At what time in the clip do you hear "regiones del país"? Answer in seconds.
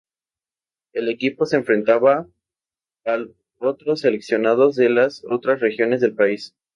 5.59-6.55